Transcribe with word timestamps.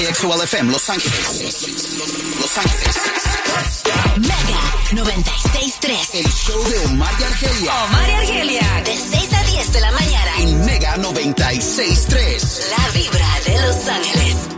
KXOL 0.00 0.42
FM 0.44 0.72
Los 0.72 0.88
Ángeles. 0.88 1.66
Los 2.40 2.56
Ángeles. 2.56 2.96
Mega 4.16 5.04
96.3. 5.04 6.14
El 6.14 6.24
show 6.24 6.64
de 6.70 6.78
Omar 6.86 7.12
y 7.20 7.24
Argelia 7.24 7.84
Omar 7.84 8.08
y 8.08 8.12
Argelia. 8.12 8.82
De 8.82 8.96
6 8.96 9.32
a 9.34 9.42
10 9.44 9.72
de 9.74 9.80
la 9.80 9.92
mañana. 9.92 10.30
en 10.38 10.64
Mega 10.64 10.96
96.3. 10.96 12.70
La 12.70 12.98
vibra 12.98 13.28
de 13.44 13.66
Los 13.66 13.88
Ángeles. 13.88 14.48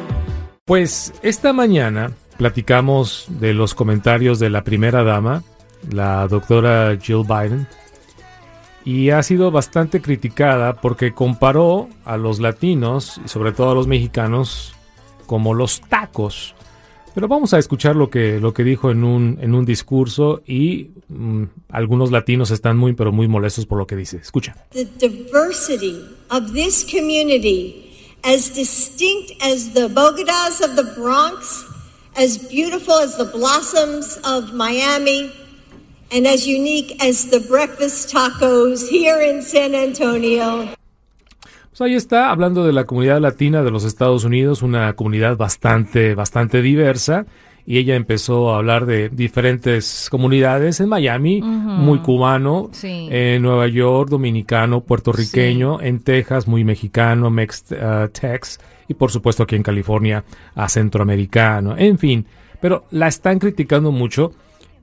Pues 0.65 1.13
esta 1.23 1.53
mañana 1.53 2.13
platicamos 2.37 3.27
de 3.29 3.53
los 3.53 3.75
comentarios 3.75 4.39
de 4.39 4.49
la 4.49 4.63
primera 4.63 5.03
dama, 5.03 5.43
la 5.91 6.29
doctora 6.29 6.97
Jill 7.03 7.25
Biden, 7.25 7.67
y 8.85 9.11
ha 9.11 9.21
sido 9.25 9.51
bastante 9.51 10.01
criticada 10.01 10.75
porque 10.75 11.13
comparó 11.13 11.89
a 12.05 12.17
los 12.17 12.39
latinos 12.39 13.21
y 13.25 13.29
sobre 13.29 13.51
todo 13.51 13.73
a 13.73 13.75
los 13.75 13.89
mexicanos 13.89 14.77
como 15.33 15.55
los 15.55 15.81
tacos. 15.81 16.55
Pero 17.15 17.27
vamos 17.27 17.55
a 17.55 17.59
escuchar 17.59 17.97
lo 17.97 18.11
que, 18.11 18.39
lo 18.39 18.53
que 18.53 18.65
dijo 18.65 18.91
en 18.91 19.03
un, 19.03 19.65
discurso 19.65 20.43
y 20.47 20.91
mm, 21.09 21.45
algunos 21.71 22.11
latinos 22.11 22.51
están 22.51 22.77
muy 22.77 22.93
pero 22.93 23.13
muy 23.13 23.29
molestos 23.29 23.65
por 23.65 23.79
lo 23.79 23.87
que 23.87 23.97
dice. 23.97 24.19
Escucha. 24.19 24.55
the 24.73 24.85
diversity 24.99 26.05
of 26.31 26.53
this 26.53 26.85
community, 26.85 27.97
as 28.23 28.55
distinct 28.55 29.33
as 29.43 29.73
the 29.73 29.89
Bogotas 29.89 30.61
of 30.61 30.77
the 30.77 30.85
Bronx, 31.01 31.65
as 32.15 32.37
beautiful 32.37 32.99
as 32.99 33.17
the 33.17 33.25
blossoms 33.25 34.19
of 34.25 34.53
Miami, 34.53 35.33
and 36.11 36.27
as 36.27 36.47
unique 36.47 37.03
as 37.03 37.31
the 37.31 37.41
breakfast 37.41 38.13
tacos 38.13 38.87
here 38.87 39.19
in 39.19 39.41
San 39.41 39.75
Antonio. 39.75 40.69
Pues 41.83 41.91
ahí 41.91 41.97
está, 41.97 42.31
hablando 42.31 42.65
de 42.65 42.73
la 42.73 42.85
comunidad 42.85 43.21
latina 43.21 43.65
de 43.65 43.73
los 43.73 43.83
Estados 43.83 44.23
Unidos, 44.23 44.63
una 44.63 44.93
comunidad 44.93 45.37
bastante, 45.37 46.15
bastante 46.15 46.63
diversa. 46.63 47.27
Y 47.67 47.79
ella 47.79 47.97
empezó 47.97 48.55
a 48.55 48.59
hablar 48.59 48.87
de 48.87 49.09
diferentes 49.09 50.07
comunidades 50.09 50.79
en 50.79 50.89
Miami, 50.89 51.43
muy 51.43 51.99
cubano, 51.99 52.69
Sí. 52.71 53.09
en 53.11 53.43
Nueva 53.43 53.67
York, 53.67 54.11
dominicano, 54.11 54.83
puertorriqueño, 54.83 55.81
en 55.81 55.99
Texas, 56.05 56.47
muy 56.47 56.63
mexicano, 56.63 57.31
mex, 57.31 57.65
uh, 57.73 58.07
tex, 58.13 58.61
y 58.87 58.95
por 58.95 59.11
supuesto 59.11 59.43
aquí 59.43 59.57
en 59.57 59.65
California, 59.65 60.23
a 60.55 60.69
centroamericano, 60.69 61.75
en 61.77 61.99
fin. 61.99 62.25
Pero 62.61 62.85
la 62.93 63.09
están 63.09 63.41
criticando 63.41 63.91
mucho. 63.91 64.31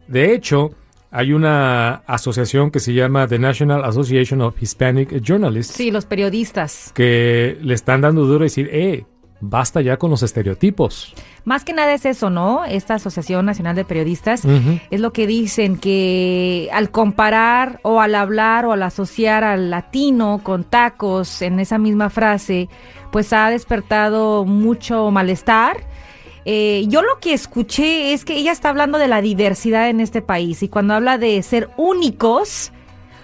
De 0.09 0.33
hecho, 0.33 0.72
hay 1.12 1.34
una 1.34 2.04
asociación 2.08 2.72
que 2.72 2.80
se 2.80 2.94
llama 2.94 3.28
The 3.28 3.40
National 3.40 3.84
Association 3.84 4.42
of 4.42 4.62
Hispanic 4.62 5.22
Journalists 5.22 5.74
Sí, 5.76 5.92
los 5.92 6.06
periodistas. 6.06 6.92
que 6.94 7.58
le 7.62 7.74
están 7.74 8.02
dando 8.02 8.26
duro 8.26 8.44
decir, 8.44 8.70
eh, 8.72 9.06
basta 9.42 9.82
ya 9.82 9.98
con 9.98 10.12
los 10.12 10.22
estereotipos. 10.22 11.14
Más 11.46 11.64
que 11.64 11.74
nada 11.74 11.94
es 11.94 12.06
eso, 12.06 12.30
¿no? 12.30 12.66
Esta 12.66 12.96
Asociación 12.96 13.46
Nacional 13.46 13.76
de 13.76 13.86
Periodistas 13.86 14.44
es 14.92 15.00
lo 15.00 15.14
que 15.14 15.26
dicen 15.26 15.78
que 15.78 16.70
al 16.74 16.92
comparar 16.92 17.80
o 17.84 18.02
al 18.02 18.14
hablar 18.16 18.66
o 18.66 18.73
al 18.73 18.84
asociar 18.84 19.44
al 19.44 19.70
latino 19.72 20.42
con 20.44 20.64
tacos 20.66 21.42
en 21.42 21.60
esa 21.60 21.78
misma 21.78 22.10
frase, 22.10 22.68
pues 23.12 23.32
ha 23.34 23.50
despertado 23.50 24.46
mucho 24.46 25.10
malestar. 25.10 25.88
Eh, 26.52 26.86
yo 26.87 27.04
lo 27.04 27.20
que 27.21 27.33
escuché 27.33 28.11
es 28.14 28.26
que 28.26 28.36
ella 28.36 28.52
está 28.52 28.70
hablando 28.70 28.98
de 28.98 29.08
la 29.08 29.21
diversidad 29.21 29.87
en 29.87 29.99
este 29.99 30.23
país 30.23 30.64
y 30.64 30.67
cuando 30.67 30.95
habla 30.95 31.20
de 31.20 31.39
ser 31.43 31.70
únicos, 31.77 32.71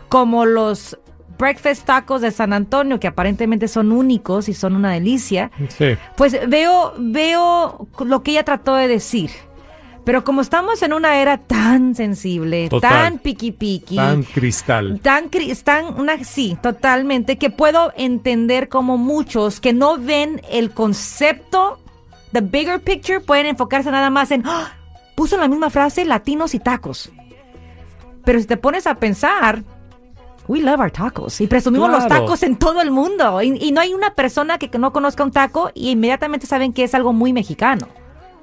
como 0.09 0.45
los 0.45 0.99
breakfast 1.39 1.85
tacos 1.87 2.21
de 2.21 2.29
San 2.29 2.53
Antonio, 2.53 2.99
que 2.99 3.07
aparentemente 3.07 3.67
son 3.67 3.91
únicos 3.91 4.47
y 4.47 4.53
son 4.53 4.75
una 4.75 4.91
delicia, 4.91 5.49
Sí. 5.75 5.97
pues 6.15 6.37
veo, 6.47 6.93
veo 6.99 7.87
lo 8.05 8.21
que 8.21 8.29
ella 8.31 8.43
trató 8.43 8.75
de 8.75 8.87
decir. 8.87 9.31
Pero 10.03 10.23
como 10.23 10.41
estamos 10.41 10.83
en 10.83 10.93
una 10.93 11.19
era 11.19 11.39
tan 11.39 11.95
sensible, 11.95 12.69
Total. 12.69 12.91
tan 12.91 13.17
piqui 13.17 13.51
piqui, 13.51 13.95
Tan 13.95 14.21
cristal. 14.21 14.99
tan, 15.01 15.31
cri- 15.31 15.59
tan 15.63 15.99
una, 15.99 16.23
sí, 16.23 16.55
totalmente, 16.61 17.39
que 17.39 17.49
puedo 17.49 17.91
entender 17.97 18.69
como 18.69 18.99
muchos 18.99 19.59
que 19.59 19.73
no 19.73 19.97
ven 19.97 20.41
el 20.51 20.69
concepto, 20.75 21.79
the 22.35 22.41
bigger 22.41 22.79
picture, 22.79 23.19
pueden 23.19 23.47
enfocarse 23.47 23.89
nada 23.89 24.09
más 24.09 24.29
en, 24.31 24.43
"Ah, 24.45 24.73
puso 25.15 25.35
en 25.35 25.41
la 25.41 25.47
misma 25.47 25.69
frase 25.69 26.05
latinos 26.05 26.53
y 26.53 26.59
tacos. 26.59 27.11
Pero 28.23 28.39
si 28.39 28.45
te 28.45 28.57
pones 28.57 28.85
a 28.87 28.95
pensar, 28.95 29.63
we 30.47 30.59
love 30.59 30.79
our 30.79 30.91
tacos 30.91 31.39
y 31.41 31.47
presumimos 31.47 31.89
los 31.89 32.07
tacos 32.07 32.43
en 32.43 32.57
todo 32.57 32.81
el 32.81 32.91
mundo 32.91 33.41
y, 33.41 33.57
y 33.59 33.71
no 33.71 33.81
hay 33.81 33.93
una 33.93 34.13
persona 34.13 34.57
que, 34.57 34.69
no 34.77 34.91
conozca 34.93 35.23
un 35.23 35.31
taco 35.31 35.71
y 35.73 35.91
inmediatamente 35.91 36.45
saben 36.45 36.73
que 36.73 36.83
es 36.83 36.93
algo 36.93 37.13
muy 37.13 37.33
mexicano. 37.33 37.87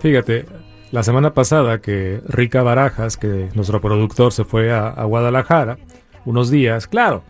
Fíjate, 0.00 0.46
la 0.90 1.02
semana 1.02 1.34
pasada 1.34 1.80
que 1.80 2.20
Rica 2.26 2.62
Barajas, 2.62 3.16
que 3.16 3.50
nuestro 3.54 3.80
productor 3.80 4.32
se 4.32 4.44
fue 4.44 4.72
a, 4.72 4.88
a 4.88 5.04
Guadalajara, 5.04 5.78
unos 6.24 6.50
días, 6.50 6.86
claro, 6.86 7.22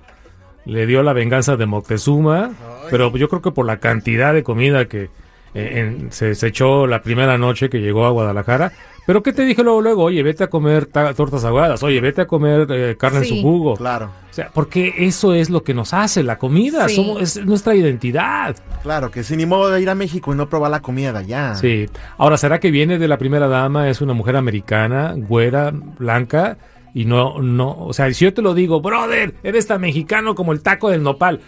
le 0.64 0.86
dio 0.86 1.02
la 1.02 1.12
venganza 1.12 1.56
de 1.56 1.66
Moctezuma, 1.66 2.52
pero 2.90 3.14
yo 3.16 3.28
creo 3.28 3.42
que 3.42 3.50
por 3.50 3.66
la 3.66 3.78
cantidad 3.78 4.32
de 4.32 4.42
comida 4.42 4.86
que 4.86 5.10
en- 5.54 6.12
se, 6.12 6.34
se 6.34 6.46
echó 6.48 6.86
la 6.86 7.02
primera 7.02 7.36
noche 7.38 7.68
que 7.70 7.80
llegó 7.80 8.06
a 8.06 8.10
Guadalajara. 8.10 8.72
Pero 9.04 9.20
¿qué 9.20 9.32
te 9.32 9.44
dije 9.44 9.64
luego? 9.64 9.80
Luego, 9.82 10.04
oye, 10.04 10.22
vete 10.22 10.44
a 10.44 10.46
comer 10.46 10.86
ta- 10.86 11.12
tortas 11.14 11.44
aguadas, 11.44 11.82
oye, 11.82 12.00
vete 12.00 12.20
a 12.20 12.26
comer 12.26 12.68
eh, 12.70 12.96
carne 12.96 13.18
en 13.18 13.24
su 13.24 13.42
jugo. 13.42 13.74
Claro, 13.76 14.12
O 14.30 14.32
sea, 14.32 14.48
porque 14.54 14.94
eso 14.98 15.34
es 15.34 15.50
lo 15.50 15.64
que 15.64 15.74
nos 15.74 15.92
hace, 15.92 16.22
la 16.22 16.38
comida, 16.38 16.88
Sí. 16.88 16.94
somos, 16.94 17.20
es 17.20 17.44
nuestra 17.44 17.74
identidad. 17.74 18.54
claro, 18.84 19.10
que 19.10 19.24
sin 19.24 19.38
ni 19.38 19.46
modo 19.46 19.70
de 19.70 19.82
ir 19.82 19.91
a 19.91 19.96
México 19.96 20.32
y 20.32 20.36
no 20.36 20.48
probar 20.48 20.70
la 20.70 20.80
comida 20.82 21.12
de 21.12 21.18
allá. 21.18 21.54
Sí. 21.56 21.88
Ahora, 22.16 22.36
¿será 22.36 22.60
que 22.60 22.70
viene 22.70 22.98
de 23.00 23.08
la 23.08 23.18
primera 23.18 23.48
dama? 23.48 23.88
Es 23.88 24.00
una 24.02 24.12
mujer 24.12 24.36
americana, 24.36 25.14
güera, 25.16 25.72
blanca, 25.72 26.56
y 26.94 27.04
no, 27.04 27.41
no, 27.42 27.76
o 27.86 27.92
sea, 27.92 28.12
si 28.14 28.24
yo 28.24 28.32
te 28.32 28.41
lo 28.42 28.54
digo, 28.54 28.80
brother, 28.80 29.34
eres 29.42 29.66
tan 29.66 29.80
mexicano 29.80 30.36
como 30.36 30.52
el 30.52 30.62
taco 30.62 30.91
del 30.91 31.02
nopal. 31.02 31.41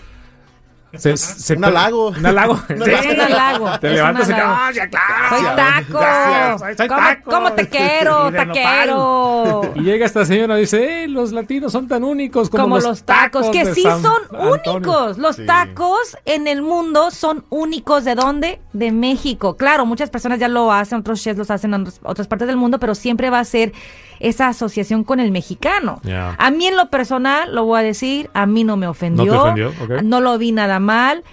Se, 0.98 1.16
se- 1.16 1.54
Un 1.56 1.64
halago. 1.64 2.08
Un 2.18 2.26
halago. 2.26 2.52
Un 2.68 2.82
Sí. 2.84 2.90
Es 2.90 3.06
un 3.06 3.20
halago. 3.20 3.78
Te 3.78 3.88
es 3.88 3.92
levantas 3.94 4.28
y 4.28 4.32
un 4.32 4.36
te 4.36 4.42
halago. 4.42 4.56
¡Ah, 4.60 4.70
ya, 4.72 4.88
claro! 4.88 5.28
Soy 5.36 5.44
taco. 5.56 5.98
Gracias, 5.98 6.60
soy- 6.60 6.76
soy 6.76 6.88
¿Cómo, 6.88 7.00
taco. 7.00 7.30
cómo 7.30 7.52
te 7.52 7.68
quiero, 7.74 8.32
taquero? 8.32 9.72
Y 9.74 9.80
llega 9.82 10.06
esta 10.06 10.24
señora 10.24 10.56
y 10.58 10.62
dice, 10.62 11.04
eh, 11.04 11.08
los 11.08 11.32
latinos 11.32 11.72
son 11.72 11.88
tan 11.88 12.04
únicos 12.04 12.50
como, 12.50 12.62
Como 12.64 12.78
los 12.78 13.02
tacos, 13.04 13.48
que 13.50 13.74
sí 13.74 13.82
San 13.82 14.02
son 14.02 14.22
Antonio". 14.30 14.76
únicos. 14.76 15.18
Los 15.18 15.36
Sí. 15.36 15.46
tacos 15.46 16.16
en 16.24 16.46
el 16.48 16.62
mundo 16.62 17.10
son 17.10 17.44
únicos. 17.50 18.04
¿De 18.04 18.14
dónde? 18.14 18.60
De 18.72 18.92
México. 18.92 19.56
Claro, 19.56 19.86
muchas 19.86 20.10
personas 20.10 20.38
ya 20.38 20.48
lo 20.48 20.72
hacen, 20.72 21.00
otros 21.00 21.22
chefs 21.22 21.38
los 21.38 21.50
hacen 21.50 21.74
en 21.74 21.86
otras 22.02 22.28
partes 22.28 22.46
del 22.48 22.56
mundo, 22.56 22.78
pero 22.78 22.94
siempre 22.94 23.30
va 23.30 23.40
a 23.40 23.44
ser 23.44 23.72
esa 24.20 24.48
asociación 24.48 25.04
con 25.04 25.20
el 25.20 25.30
mexicano. 25.30 26.00
A 26.38 26.50
mí 26.50 26.66
en 26.66 26.76
lo 26.76 26.90
personal, 26.90 27.54
lo 27.54 27.64
voy 27.64 27.80
a 27.80 27.82
decir, 27.82 28.30
a 28.34 28.46
mí 28.46 28.64
no 28.64 28.76
me 28.76 28.86
ofendió. 28.86 29.26
¿No 29.26 29.32
te 29.32 29.38
ofendió? 29.38 29.68
Ok. 29.82 30.02
No 30.02 30.20
lo 30.20 30.36
vi 30.38 30.52
nada 30.52 30.78
mal. 30.78 31.24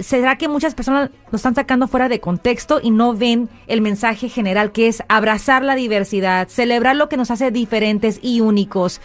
¿Será 0.00 0.36
que 0.36 0.48
muchas 0.48 0.74
personas 0.74 1.10
lo 1.30 1.36
están 1.36 1.54
sacando 1.54 1.88
fuera 1.88 2.08
de 2.08 2.20
contexto 2.20 2.80
y 2.82 2.90
no 2.90 3.14
ven 3.14 3.48
el 3.66 3.80
mensaje 3.80 4.28
general 4.28 4.72
que 4.72 4.88
es 4.88 5.02
abrazar 5.08 5.62
la 5.62 5.74
diversidad, 5.74 6.48
celebrar 6.48 6.96
lo 6.96 7.08
que 7.08 7.16
nos 7.16 7.30
hace 7.30 7.50
diferentes 7.50 8.18
y 8.22 8.40
únicos, 8.40 9.00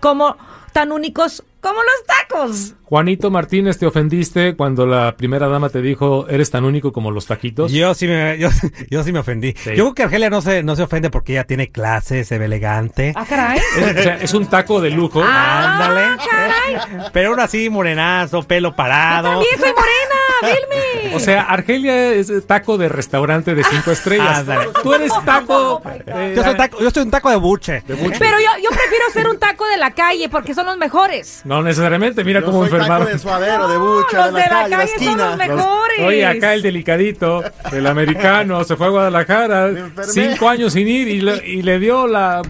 como 0.00 0.36
tan 0.74 0.92
únicos 0.92 1.42
como 1.60 1.76
los 1.76 2.04
tacos? 2.06 2.74
Juanito 2.84 3.30
Martínez, 3.30 3.78
¿te 3.78 3.86
ofendiste 3.86 4.54
cuando 4.54 4.86
la 4.86 5.16
primera 5.16 5.48
dama 5.48 5.70
te 5.70 5.80
dijo, 5.80 6.28
eres 6.28 6.50
tan 6.50 6.64
único 6.64 6.92
como 6.92 7.10
los 7.10 7.26
taquitos? 7.26 7.72
Yo 7.72 7.94
sí 7.94 8.06
me, 8.06 8.36
yo, 8.38 8.50
yo 8.90 9.02
sí 9.02 9.12
me 9.12 9.20
ofendí. 9.20 9.54
Sí. 9.56 9.70
Yo 9.70 9.84
creo 9.84 9.94
que 9.94 10.02
Argelia 10.02 10.28
no 10.28 10.42
se, 10.42 10.62
no 10.62 10.76
se 10.76 10.82
ofende 10.82 11.08
porque 11.08 11.32
ella 11.32 11.44
tiene 11.44 11.70
clase, 11.70 12.24
se 12.24 12.36
ve 12.36 12.44
elegante. 12.44 13.14
Ah, 13.16 13.24
caray. 13.26 13.58
Es, 13.78 13.96
o 13.98 14.02
sea, 14.02 14.16
es 14.20 14.34
un 14.34 14.46
taco 14.46 14.80
de 14.82 14.90
lujo. 14.90 15.22
Ah, 15.24 15.86
Ándale. 15.86 16.16
caray. 16.28 17.10
Pero 17.12 17.30
aún 17.30 17.40
así, 17.40 17.70
morenazo, 17.70 18.42
pelo 18.42 18.76
parado. 18.76 19.30
También 19.30 19.52
soy 19.58 19.70
morena, 19.70 20.13
Vilmi. 20.42 21.14
O 21.14 21.20
sea, 21.20 21.42
Argelia 21.42 22.12
es 22.12 22.32
taco 22.46 22.76
de 22.78 22.88
restaurante 22.88 23.54
de 23.54 23.62
cinco 23.64 23.90
estrellas. 23.92 24.38
Ándale. 24.38 24.68
Tú 24.82 24.94
eres 24.94 25.12
taco. 25.24 25.82
eh, 26.06 26.32
Yo 26.36 26.42
soy, 26.44 26.56
taco, 26.56 26.80
yo 26.80 26.90
soy 26.90 27.02
un 27.04 27.10
taco 27.10 27.30
de 27.30 27.36
buche. 27.36 27.82
Pero 27.86 27.98
yo, 28.00 28.62
yo 28.62 28.70
prefiero 28.70 29.04
ser 29.12 29.28
un 29.28 29.38
taco 29.38 29.66
de 29.68 29.76
la 29.76 29.90
calle 29.92 30.28
porque 30.28 30.54
son 30.54 30.66
los 30.66 30.76
mejores. 30.78 31.42
No 31.44 31.62
necesariamente, 31.62 32.24
mira 32.24 32.40
Yo 32.40 32.46
cómo 32.46 32.60
soy 32.60 32.70
taco 32.70 32.76
enfermaron. 32.82 33.06
de 33.08 33.18
suadero, 33.18 33.68
de 33.68 33.78
los 33.78 34.32
de 34.34 34.40
la 34.40 34.48
calle, 34.48 34.70
la 34.70 34.86
son 34.86 35.18
los 35.18 35.36
mejores. 35.36 36.00
Oye, 36.00 36.26
acá 36.26 36.54
el 36.54 36.62
delicadito, 36.62 37.42
el 37.72 37.86
americano, 37.86 38.64
se 38.64 38.76
fue 38.76 38.86
a 38.86 38.90
Guadalajara, 38.90 39.70
cinco 40.10 40.48
años 40.48 40.72
sin 40.72 40.88
ir 40.88 41.08
y 41.08 41.20
le, 41.20 41.46
y 41.46 41.62
le 41.62 41.78
dio 41.78 42.06
la 42.06 42.42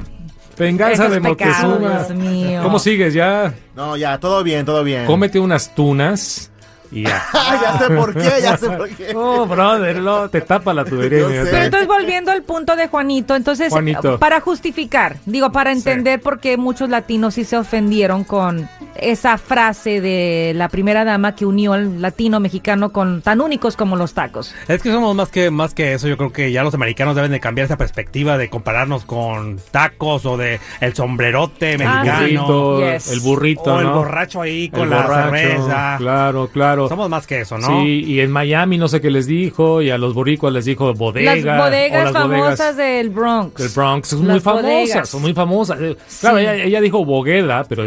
venganza 0.56 1.04
Esos 1.06 1.10
de 1.10 1.20
pecados, 1.20 1.62
Moctezuma. 1.80 2.04
Dios 2.04 2.10
mío. 2.18 2.60
¿Cómo 2.62 2.78
sigues? 2.78 3.12
Ya, 3.14 3.52
No, 3.74 3.96
ya, 3.96 4.18
todo 4.18 4.42
bien, 4.44 4.64
todo 4.64 4.84
bien. 4.84 5.04
cómete 5.06 5.38
unas 5.40 5.74
tunas 5.74 6.50
y 6.94 7.02
ya. 7.02 7.22
Ah, 7.32 7.60
ya 7.60 7.78
sé 7.78 7.94
por 7.94 8.14
qué, 8.14 8.30
ya 8.42 8.56
sé 8.56 8.70
por 8.70 8.88
qué. 8.88 9.12
Oh, 9.16 9.46
brother, 9.46 10.00
no, 10.00 10.28
te 10.28 10.40
tapa 10.40 10.72
la 10.72 10.84
tubería 10.84 11.20
Yo 11.20 11.28
sé. 11.28 11.50
Pero 11.50 11.64
entonces 11.64 11.88
volviendo 11.88 12.30
al 12.30 12.42
punto 12.42 12.76
de 12.76 12.88
Juanito, 12.88 13.34
entonces 13.34 13.70
Juanito. 13.70 14.18
para 14.18 14.40
justificar, 14.40 15.16
digo, 15.26 15.52
para 15.52 15.72
entender 15.72 16.20
por 16.20 16.40
qué 16.40 16.56
muchos 16.56 16.88
latinos 16.88 17.34
sí 17.34 17.44
se 17.44 17.56
ofendieron 17.56 18.24
con 18.24 18.68
esa 18.96 19.38
frase 19.38 20.00
de 20.00 20.52
la 20.54 20.68
primera 20.68 21.04
dama 21.04 21.34
que 21.34 21.46
unió 21.46 21.72
al 21.72 22.00
latino 22.00 22.40
mexicano 22.40 22.92
con 22.92 23.22
tan 23.22 23.40
únicos 23.40 23.76
como 23.76 23.96
los 23.96 24.14
tacos. 24.14 24.54
Es 24.68 24.82
que 24.82 24.90
somos 24.92 25.14
más 25.14 25.28
que 25.30 25.50
más 25.50 25.74
que 25.74 25.94
eso. 25.94 26.08
Yo 26.08 26.16
creo 26.16 26.32
que 26.32 26.52
ya 26.52 26.62
los 26.62 26.74
americanos 26.74 27.16
deben 27.16 27.30
de 27.32 27.40
cambiar 27.40 27.66
esa 27.66 27.76
perspectiva 27.76 28.38
de 28.38 28.48
compararnos 28.50 29.04
con 29.04 29.58
tacos 29.70 30.26
o 30.26 30.36
de 30.36 30.60
el 30.80 30.94
sombrerote 30.94 31.78
mexicano. 31.78 32.18
burrito, 32.46 32.92
Yes. 32.92 33.12
el 33.12 33.20
burrito, 33.20 33.74
O 33.74 33.80
el 33.80 33.86
borracho 33.88 34.40
ahí 34.42 34.68
con 34.68 34.82
El 34.82 34.90
la 34.90 34.96
borracho, 35.02 35.36
cerveza. 35.36 35.94
Claro, 35.98 36.48
claro. 36.52 36.88
Somos 36.88 37.08
más 37.08 37.26
que 37.26 37.40
eso, 37.40 37.58
¿no? 37.58 37.82
Sí, 37.82 38.04
y 38.06 38.20
en 38.20 38.30
Miami 38.30 38.78
no 38.78 38.88
sé 38.88 39.00
qué 39.00 39.10
les 39.10 39.26
dijo, 39.26 39.82
y 39.82 39.90
a 39.90 39.98
los 39.98 40.14
boricuas 40.14 40.52
les 40.52 40.64
dijo 40.64 40.92
bodega. 40.94 41.34
las 41.36 41.58
bodegas 41.64 42.00
o 42.00 42.04
las 42.04 42.12
famosas 42.12 42.58
bodegas 42.58 42.76
del 42.76 43.10
Bronx. 43.10 43.54
del 43.62 43.68
Bronx. 43.70 44.08
Son 44.08 44.18
Las 44.26 44.32
muy 44.34 44.40
famosas, 44.40 44.62
bodegas. 44.64 45.08
son 45.08 45.22
muy 45.22 45.32
famosas. 45.34 45.78
Claro, 46.20 46.36
Sí. 46.38 46.42
ella, 46.42 46.54
ella 46.56 46.80
dijo 46.80 47.04
bogueda, 47.04 47.64
pero 47.68 47.84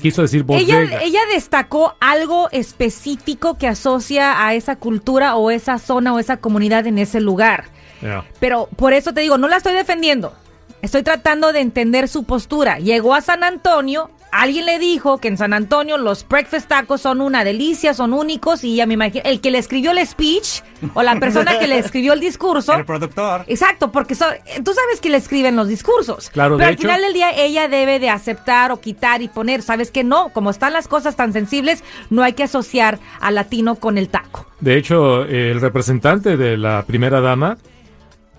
quiso 0.00 0.22
decir 0.22 0.41
Ella, 0.48 1.00
ella 1.02 1.20
destacó 1.32 1.94
algo 2.00 2.48
específico 2.50 3.58
que 3.58 3.68
asocia 3.68 4.46
a 4.46 4.54
esa 4.54 4.76
cultura 4.76 5.36
o 5.36 5.50
esa 5.50 5.78
zona 5.78 6.14
o 6.14 6.18
esa 6.18 6.38
comunidad 6.38 6.86
en 6.86 6.98
ese 6.98 7.20
lugar. 7.20 7.64
Yeah. 8.00 8.24
Pero 8.40 8.68
por 8.76 8.92
eso 8.92 9.12
te 9.12 9.20
digo, 9.20 9.38
no 9.38 9.48
la 9.48 9.56
estoy 9.56 9.74
defendiendo. 9.74 10.34
Estoy 10.82 11.02
tratando 11.02 11.52
de 11.52 11.60
entender 11.60 12.08
su 12.08 12.24
postura. 12.24 12.78
Llegó 12.78 13.14
a 13.14 13.20
San 13.20 13.44
Antonio, 13.44 14.10
alguien 14.32 14.66
le 14.66 14.78
dijo 14.78 15.18
que 15.18 15.28
en 15.28 15.36
San 15.36 15.52
Antonio 15.52 15.98
los 15.98 16.26
breakfast 16.26 16.66
tacos 16.68 17.02
son 17.02 17.20
una 17.20 17.44
delicia, 17.44 17.94
son 17.94 18.12
únicos 18.12 18.64
y 18.64 18.74
ya 18.76 18.86
me 18.86 18.94
imagino, 18.94 19.22
el 19.24 19.40
que 19.40 19.50
le 19.50 19.58
escribió 19.58 19.92
el 19.92 20.04
speech 20.06 20.62
o 20.94 21.02
la 21.02 21.20
persona 21.20 21.58
que 21.58 21.68
le 21.68 21.78
escribió 21.78 22.12
el 22.14 22.20
discurso. 22.20 22.72
El 22.76 22.84
productor. 22.84 23.44
Exacto, 23.46 23.92
porque 23.92 24.14
so- 24.16 24.24
tú 24.64 24.72
sabes 24.74 25.00
que 25.00 25.10
le 25.10 25.18
escriben 25.18 25.54
los 25.54 25.68
discursos. 25.68 26.30
Claro, 26.30 26.56
Pero 26.56 26.64
de 26.64 26.64
al 26.64 26.72
hecho- 26.74 26.82
final 26.82 27.00
del 27.02 27.12
día 27.12 27.30
ella 27.36 27.68
debe 27.68 27.98
de 28.00 28.08
aceptar 28.10 28.72
o 28.72 28.80
quitar 28.80 29.22
y 29.22 29.28
poner, 29.28 29.62
¿sabes 29.62 29.90
que 29.92 30.02
No, 30.02 30.30
como 30.30 30.50
están 30.50 30.72
las 30.72 30.88
cosas 30.88 31.14
tan 31.14 31.32
sensibles, 31.32 31.84
no 32.10 32.22
hay 32.24 32.32
que 32.32 32.42
asociar 32.42 32.98
al 33.20 33.36
latino 33.36 33.76
con 33.76 33.98
el 33.98 34.08
taco. 34.08 34.46
De 34.60 34.76
hecho, 34.76 35.22
el 35.24 35.60
representante 35.60 36.36
de 36.36 36.56
la 36.56 36.82
primera 36.84 37.20
dama 37.20 37.58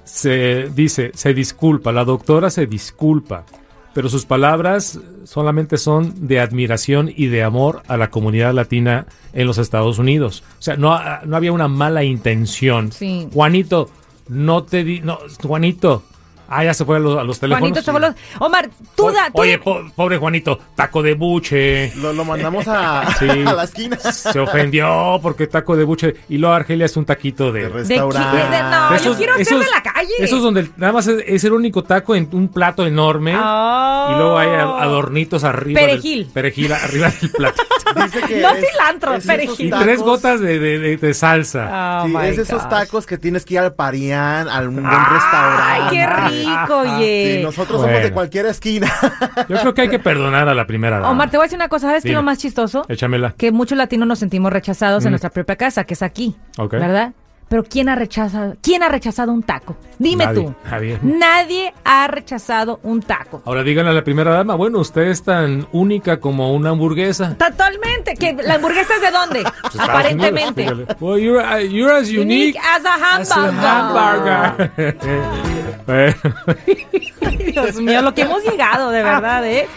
se 0.03 0.69
dice, 0.73 1.11
se 1.13 1.33
disculpa, 1.33 1.91
la 1.91 2.03
doctora 2.03 2.49
se 2.49 2.65
disculpa, 2.65 3.45
pero 3.93 4.09
sus 4.09 4.25
palabras 4.25 4.99
solamente 5.23 5.77
son 5.77 6.27
de 6.27 6.39
admiración 6.39 7.11
y 7.15 7.27
de 7.27 7.43
amor 7.43 7.83
a 7.87 7.97
la 7.97 8.09
comunidad 8.09 8.53
latina 8.53 9.05
en 9.33 9.47
los 9.47 9.57
Estados 9.57 9.99
Unidos. 9.99 10.43
O 10.59 10.61
sea, 10.61 10.75
no, 10.77 10.93
ha- 10.93 11.21
no 11.25 11.35
había 11.37 11.51
una 11.51 11.67
mala 11.67 12.03
intención. 12.03 12.91
Sí. 12.91 13.27
Juanito, 13.33 13.89
no 14.27 14.63
te 14.63 14.83
di, 14.83 14.99
no, 15.01 15.19
Juanito. 15.41 16.03
Ah, 16.55 16.63
ya 16.63 16.73
se 16.73 16.85
fue 16.85 16.97
a 16.97 16.99
los, 16.99 17.17
a 17.17 17.23
los 17.23 17.39
teléfonos. 17.39 17.59
Juanito 17.61 17.81
se 17.81 17.91
fue 17.91 17.99
los- 17.99 18.15
Omar, 18.39 18.69
tú, 18.95 19.07
da, 19.11 19.27
tú- 19.27 19.41
Oye, 19.41 19.57
po- 19.59 19.81
pobre 19.95 20.17
Juanito, 20.17 20.59
taco 20.75 21.01
de 21.01 21.13
buche. 21.13 21.91
Lo, 21.97 22.13
lo 22.13 22.23
mandamos 22.25 22.67
a, 22.67 23.03
Sí. 23.19 23.27
a 23.45 23.53
la 23.53 23.63
esquina. 23.63 23.97
Se 23.97 24.39
ofendió 24.39 25.19
porque 25.21 25.47
taco 25.47 25.75
de 25.75 25.83
buche. 25.83 26.15
Y 26.29 26.37
luego 26.37 26.55
Argelia 26.55 26.85
es 26.85 26.95
un 26.97 27.05
taquito 27.05 27.51
de... 27.51 27.61
De 27.63 27.69
¿De 27.69 27.73
restaurante. 27.73 28.37
qué? 28.37 28.43
De- 28.57 28.63
no, 28.63 28.89
de 28.91 28.99
yo 28.99 29.15
quiero 29.15 29.33
hacer 29.33 29.57
de 29.59 29.65
la 29.71 29.81
calle. 29.81 30.09
Esos 30.19 30.41
donde 30.41 30.69
nada 30.77 30.93
más 30.93 31.07
es, 31.07 31.23
es 31.27 31.43
el 31.43 31.53
único 31.53 31.83
taco 31.83 32.15
en 32.15 32.27
un 32.31 32.47
plato 32.49 32.85
enorme. 32.85 33.35
Oh. 33.37 34.07
Y 34.11 34.15
luego 34.17 34.37
hay 34.37 34.49
a- 34.49 34.81
adornitos 34.83 35.43
arriba. 35.43 35.79
del- 35.79 35.89
Perejil. 35.91 36.29
perejil 36.33 36.73
arriba 36.73 37.09
del 37.21 37.31
plato. 37.31 37.63
Dice 37.95 38.21
que 38.27 38.41
No 38.41 38.49
es- 38.49 38.65
cilantro, 38.71 39.13
es 39.13 39.17
esos 39.23 39.27
perejil. 39.35 39.67
y 39.67 39.69
tacos- 39.69 39.83
tres 39.83 39.99
gotas 40.01 40.39
de, 40.39 40.59
de- 40.59 40.79
de- 40.79 40.97
de 40.97 41.13
salsa. 41.13 42.01
Oh 42.03 42.07
Sí, 42.07 42.13
my 42.13 42.27
es 42.27 42.37
esos 42.39 42.61
gosh. 42.61 42.69
tacos 42.69 43.05
que 43.05 43.17
tienes 43.17 43.45
que 43.45 43.53
ir 43.55 43.59
al 43.59 43.73
Parián, 43.73 44.49
a 44.49 44.59
un 44.61 44.75
buen 44.75 44.85
Ay, 44.87 45.05
restaurante. 45.13 45.95
qué 45.95 46.05
rico, 46.45 46.77
oye. 46.79 47.35
Sí, 47.37 47.43
nosotros 47.43 47.81
somos 47.81 48.01
de 48.01 48.11
cualquier 48.11 48.45
esquina. 48.47 48.91
Yo 49.49 49.57
creo 49.57 49.73
que 49.73 49.81
hay 49.81 49.89
que 49.89 49.99
perdonar 49.99 50.47
a 50.49 50.53
la 50.53 50.65
primera 50.67 50.97
dama. 50.97 51.11
Omar, 51.11 51.29
te 51.29 51.37
voy 51.37 51.43
a 51.43 51.47
decir 51.47 51.57
una 51.57 51.69
cosa, 51.69 51.87
¿sabes 51.87 52.03
qué 52.03 52.09
es 52.09 52.15
lo 52.15 52.23
más 52.23 52.37
chistoso? 52.37 52.83
Échamela. 52.89 53.33
Que 53.37 53.51
muchos 53.51 53.77
latinos 53.77 54.07
nos 54.07 54.19
sentimos 54.19 54.51
rechazados 54.53 55.03
en 55.05 55.09
Mm. 55.09 55.13
nuestra 55.13 55.29
propia 55.29 55.55
casa, 55.55 55.83
que 55.83 55.93
es 55.93 56.01
aquí, 56.01 56.35
Ok. 56.57 56.71
¿verdad? 56.73 57.13
Pero 57.49 57.63
¿quién 57.65 57.87
ha 57.87 57.93
rechazado, 57.95 58.55
quién 58.63 58.81
ha 58.81 58.89
rechazado 58.89 59.31
un 59.31 59.43
taco? 59.43 59.75
Dime 59.99 60.25
Nadie, 60.25 60.43
tú. 60.43 60.55
nadie. 60.71 60.99
Nadie 61.03 61.73
ha 61.83 62.07
rechazado 62.07 62.79
un 62.81 63.01
taco. 63.01 63.43
Ahora 63.45 63.61
díganle 63.61 63.91
a 63.91 63.93
la 63.93 64.03
primera 64.03 64.31
dama, 64.31 64.55
bueno, 64.55 64.79
usted 64.79 65.03
es 65.03 65.21
tan 65.21 65.67
única 65.71 66.19
como 66.19 66.51
una 66.53 66.71
hamburguesa. 66.71 67.35
Totalmente. 67.37 68.15
¿Que 68.15 68.33
¿La 68.41 68.55
hamburguesa 68.55 68.95
es 68.95 69.01
de 69.01 69.11
dónde? 69.11 69.43
Pues, 69.61 69.79
Aparentemente. 69.87 70.65
Well, 70.99 71.19
you're, 71.21 71.43
uh, 71.43 71.59
you're 71.59 71.93
as 71.95 72.09
unique, 72.09 72.55
Unique 72.55 72.59
as 72.59 72.85
a 72.85 73.17
as 73.17 73.31
a 73.31 73.49
hamburger. 73.51 74.71
Bueno. 75.85 76.15
Dios 77.51 77.75
mío, 77.75 78.01
lo 78.01 78.13
que 78.13 78.21
hemos 78.21 78.43
llegado, 78.43 78.89
de 78.91 79.03
verdad, 79.03 79.45
¿eh? 79.45 79.67